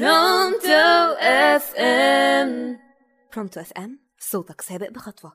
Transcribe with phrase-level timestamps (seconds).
[0.00, 2.78] برونتو أف إم.
[3.34, 5.32] برونتو أف إم صوتك سابق بخطوة.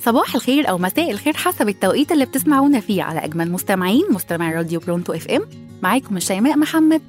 [0.00, 4.80] صباح الخير أو مساء الخير حسب التوقيت اللي بتسمعونا فيه على أجمل مستمعين مستمعي راديو
[4.80, 5.48] برونتو أف إم.
[5.82, 7.02] معاكم الشيماء محمد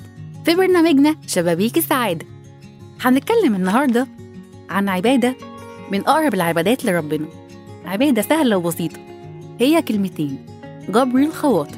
[0.45, 2.25] في برنامجنا شبابيك السعادة.
[3.01, 4.07] هنتكلم النهاردة
[4.69, 5.35] عن عبادة
[5.91, 7.27] من أقرب العبادات لربنا.
[7.85, 8.99] عبادة سهلة وبسيطة.
[9.59, 10.45] هي كلمتين
[10.89, 11.77] جبر الخواطر.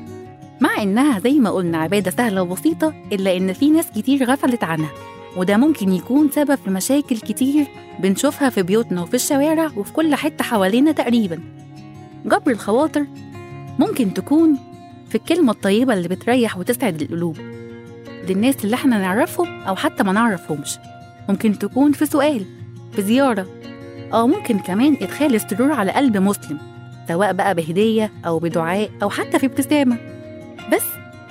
[0.61, 4.89] مع إنها زي ما قلنا عبادة سهلة وبسيطة إلا إن في ناس كتير غفلت عنها
[5.38, 7.67] وده ممكن يكون سبب في مشاكل كتير
[7.99, 11.39] بنشوفها في بيوتنا وفي الشوارع وفي كل حتة حوالينا تقريبا.
[12.25, 13.05] جبر الخواطر
[13.80, 14.57] ممكن تكون
[15.09, 17.38] في الكلمة الطيبة اللي بتريح وتسعد القلوب
[18.30, 20.77] للناس اللي إحنا نعرفهم أو حتى ما نعرفهمش.
[21.30, 22.45] ممكن تكون في سؤال
[22.91, 23.47] في زيارة
[24.13, 26.57] أو ممكن كمان إدخال السرور على قلب مسلم
[27.07, 29.97] سواء بقى بهدية أو بدعاء أو حتى في ابتسامة.
[30.73, 30.83] بس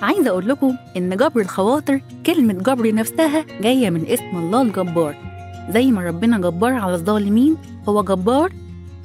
[0.02, 5.14] عايزة أقول لكم إن جبر الخواطر كلمة جبر نفسها جاية من اسم الله الجبار.
[5.70, 7.56] زي ما ربنا جبار على الظالمين
[7.88, 8.52] هو جبار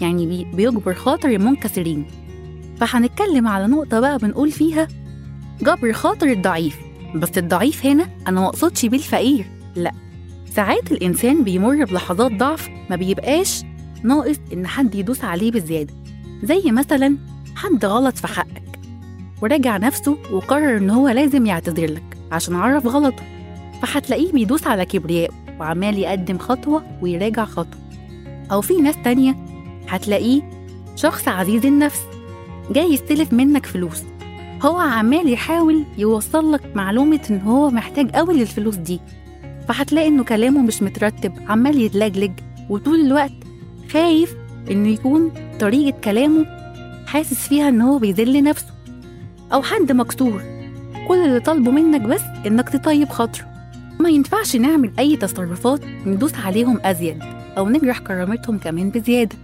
[0.02, 2.06] يعني بي- بيجبر خاطر المنكسرين.
[2.80, 4.88] فهنتكلم على نقطة بقى بنقول فيها
[5.62, 6.78] جبر خاطر الضعيف.
[7.16, 9.92] بس الضعيف هنا أنا مقصودش بيه الفقير لأ
[10.56, 13.64] ساعات الإنسان بيمر بلحظات ضعف ما بيبقاش
[14.04, 15.94] ناقص إن حد يدوس عليه بزيادة
[16.44, 17.18] زي مثلا
[17.56, 18.80] حد غلط في حقك.
[19.42, 23.24] وراجع نفسه وقرر إن هو لازم يعتذر لك عشان عرف غلطه.
[23.82, 27.82] فهتلاقيه بيدوس على كبرياء وعمال يقدم خطوة ويراجع خطوة.
[28.52, 29.36] أو في ناس تانية
[29.88, 30.42] هتلاقيه
[30.96, 32.02] شخص عزيز النفس
[32.72, 34.04] جاي يستلف منك فلوس.
[34.62, 39.00] هو عمال يحاول يوصل لك معلومة إن هو محتاج قوي للفلوس دي.
[39.68, 42.32] فهتلاقي إنه كلامه مش مترتب عمال يتلجلج
[42.70, 43.32] وطول الوقت
[43.92, 44.36] خايف
[44.72, 46.46] إنه يكون طريقة كلامه
[47.08, 48.74] حاسس فيها إن هو بيذل نفسه
[49.54, 50.42] أو حد مكسور.
[51.08, 53.46] كل اللي طالبه منك بس إنك تطيب خاطره.
[54.00, 57.20] ما ينفعش نعمل أي تصرفات ندوس عليهم أزيد
[57.58, 59.36] أو نجرح كرامتهم كمان بزيادة.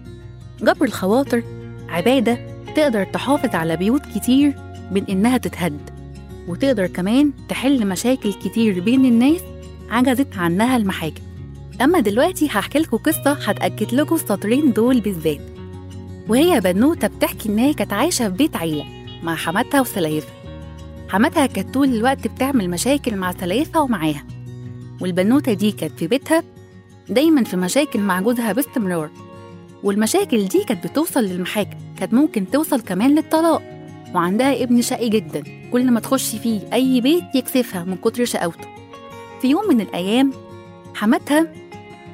[0.61, 1.43] جبر الخواطر
[1.89, 2.37] عبادة
[2.75, 4.55] تقدر تحافظ على بيوت كتير
[4.91, 5.79] من إنها تتهد
[6.47, 9.41] وتقدر كمان تحل مشاكل كتير بين الناس
[9.89, 11.21] عجزت عنها المحاكم.
[11.81, 15.41] أما دلوقتي هحكي لكم قصة هتأكد لكم السطرين دول بالذات.
[16.27, 18.85] وهي بنوتة بتحكي إن هي كانت عايشة في بيت عيلة
[19.23, 20.33] مع حماتها وسلايفها
[21.09, 24.23] حماتها كانت طول الوقت بتعمل مشاكل مع سلايفها ومعاها.
[25.01, 26.43] والبنوتة دي كانت في بيتها
[27.09, 29.09] دايما في مشاكل مع جوزها باستمرار.
[29.83, 33.61] والمشاكل دي كانت بتوصل للمحاكم كانت ممكن توصل كمان للطلاق.
[34.15, 38.67] وعندها ابن شقي جدا كل ما تخش فيه أي بيت يكسفها من كتر شقاوته.
[39.41, 40.31] في يوم من الأيام
[40.95, 41.47] حماتها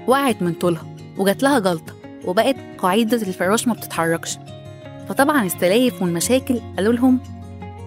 [0.08, 1.94] وقعت من طولها وجات لها جلطة
[2.25, 4.38] وبقت قاعدة الفراش ما بتتحركش.
[5.09, 7.19] فطبعا السلايف والمشاكل قالوا لهم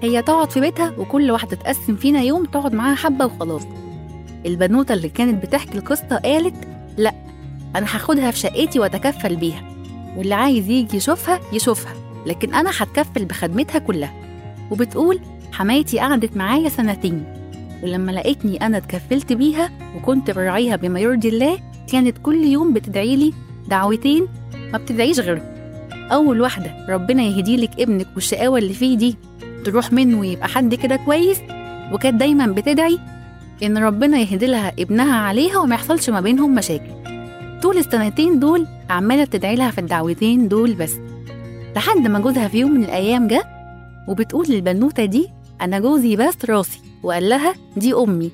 [0.02, 3.62] هي تقعد في بيتها وكل واحدة تقسم فينا يوم تقعد معاها حبة وخلاص.
[4.46, 6.54] البنوتة اللي كانت بتحكي القصة قالت
[6.96, 7.14] لأ
[7.76, 9.62] أنا هاخدها في شقتي وأتكفل بيها
[10.16, 11.92] واللي عايز يجي يشوفها يشوفها
[12.26, 14.12] لكن أنا هتكفل بخدمتها كلها.
[14.70, 15.20] وبتقول
[15.52, 17.37] حماتي قعدت معايا سنتين.
[17.82, 21.58] ولما لقيتني أنا اتكفلت بيها وكنت براعيها بما يرضي الله
[21.92, 23.32] كانت كل يوم بتدعي لي
[23.68, 24.26] دعوتين
[24.72, 25.42] ما بتدعيش غيرهم.
[26.12, 29.16] أول واحدة ربنا يهدي لك ابنك والشقاوة اللي فيه دي
[29.64, 31.40] تروح منه ويبقى حد كده كويس
[31.92, 32.98] وكانت دايما بتدعي
[33.62, 36.90] إن ربنا يهدي لها ابنها عليها وما يحصلش ما بينهم مشاكل.
[37.62, 40.92] طول السنتين دول عمالة بتدعي لها في الدعوتين دول بس.
[41.76, 43.42] لحد ما جوزها في يوم من الأيام جه
[44.08, 45.28] وبتقول للبنوتة دي
[45.60, 46.80] أنا جوزي بس راسي.
[47.02, 48.30] وقال لها دي أمي.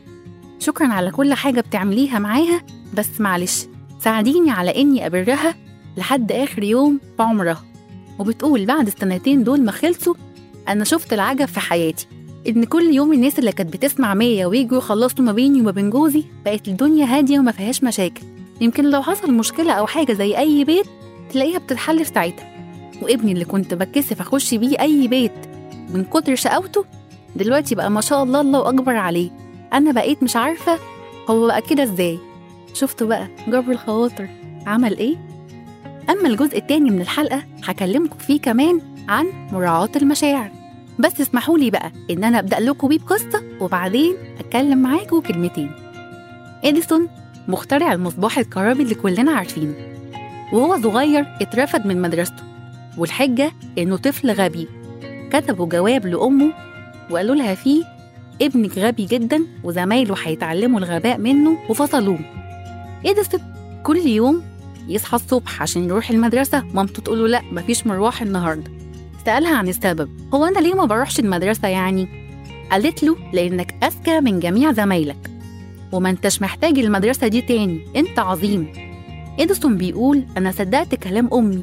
[0.58, 2.62] شكرا على كل حاجة بتعمليها معاها
[2.94, 3.66] بس معلش
[4.00, 5.54] ساعديني على إني أبرها
[5.96, 7.64] لحد آخر يوم في عمرها.
[8.18, 10.14] وبتقول بعد السنتين دول ما خلصوا
[10.68, 12.06] أنا شفت العجب في حياتي
[12.48, 16.24] إن كل يوم الناس اللي كانت بتسمع مية ويجوا يخلصوا ما بيني وما بين جوزي
[16.44, 18.22] بقت الدنيا هادية وما فيهاش مشاكل.
[18.60, 20.86] يمكن لو حصل مشكلة أو حاجة زي أي بيت
[21.30, 22.54] تلاقيها بتتحل في ساعتها.
[23.02, 25.32] وابني اللي كنت بتكسف أخش بيه أي بيت
[25.94, 26.84] من كتر شقاوته
[27.36, 29.30] دلوقتي بقى ما شاء الله الله أكبر عليه.
[29.72, 30.78] أنا بقيت مش عارفة
[31.30, 32.18] هو بقى كده إزاي.
[32.74, 34.28] شفتوا بقى جبر الخواطر.
[34.66, 35.16] عمل إيه؟
[36.10, 40.50] أما الجزء التاني من الحلقة هكلمكم فيه كمان عن مراعاة المشاعر.
[40.98, 45.70] بس اسمحوا لي بقى إن أنا أبدأ لكم بيه بقصة وبعدين أتكلم معاكم كلمتين.
[46.64, 47.08] إديسون
[47.48, 49.74] مخترع المصباح الكهربي اللي كلنا عارفينه.
[50.52, 52.42] وهو صغير اترفد من مدرسته.
[52.98, 54.68] والحجة إنه طفل غبي.
[55.32, 56.52] كتبوا جواب لأمه
[57.10, 57.84] وقالوا لها فيه
[58.42, 62.18] ابنك غبي جدا وزمايله هيتعلموا الغباء منه وفصلوه.
[63.06, 63.40] إديسون
[63.82, 64.42] كل يوم
[64.88, 68.70] يصحى الصبح عشان يروح المدرسة؟ مامته تقول له لا مفيش مروح النهاردة.
[69.26, 70.10] سألها عن السبب.
[70.34, 72.08] هو أنا ليه ما بروحش المدرسة يعني؟
[72.70, 75.30] قالت له لأنك أذكى من جميع زمايلك
[75.92, 78.72] وما أنتش محتاج المدرسة دي تاني أنت عظيم.
[79.40, 81.62] إديسون بيقول أنا صدقت كلام أمي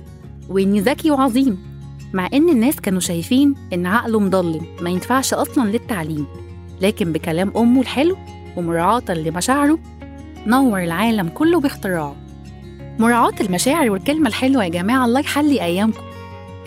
[0.50, 1.71] وإني ذكي وعظيم.
[2.14, 6.28] مع إن الناس كانوا شايفين إن عقله مضلم ما ينفعش أصلا للتعليم.
[6.82, 8.18] لكن بكلام أمه الحلو
[8.58, 9.80] ومراعاة لمشاعره
[10.48, 12.16] نور العالم كله باختراعه
[13.00, 16.04] مراعاة المشاعر والكلمة الحلوة يا جماعة الله يحلي أيامكم.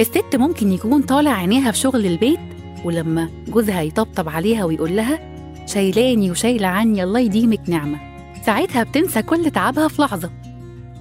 [0.00, 2.40] الست ممكن يكون طالع عينيها في شغل البيت
[2.84, 5.18] ولما جوزها يطبطب عليها ويقول لها
[5.66, 7.98] شايلاني وشايلة عني الله يديمك نعمة.
[8.46, 10.30] ساعتها بتنسى كل تعبها في لحظة.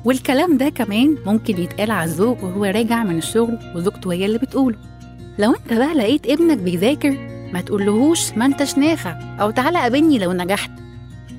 [0.06, 4.78] والكلام ده كمان ممكن يتقال على الزوج وهو راجع من الشغل وزوجته هي اللي بتقوله.
[5.40, 7.12] لو انت بقى لقيت ابنك بيذاكر
[7.54, 10.72] ما تقولهوش ما انتش نافع أو تعالى قابلني لو نجحت.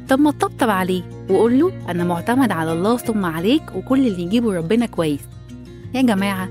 [0.09, 4.55] طب ما تطبطب عليه وقول له أنا معتمد على الله ثم عليك وكل اللي يجيبه
[4.55, 5.21] ربنا كويس.
[5.95, 6.49] يا جماعة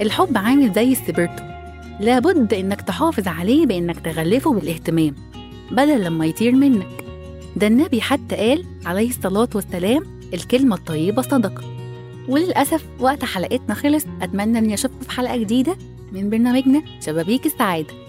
[0.00, 1.42] الحب عامل زي السبرتو.
[2.00, 5.14] لابد إنك تحافظ عليه بإنك تغلفه بالاهتمام
[5.70, 6.88] بدل لما يطير منك.
[7.56, 11.62] ده النبي حتى قال عليه الصلاة والسلام الكلمة الطيبة صدقه
[12.28, 14.04] وللأسف وقت حلقتنا خلص.
[14.22, 15.76] أتمنى إني أشوفكم في حلقة جديدة
[16.12, 18.01] من برنامجنا شبابيك السعادة.